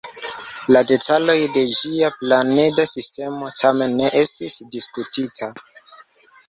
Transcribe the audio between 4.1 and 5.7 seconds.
estis diskutita.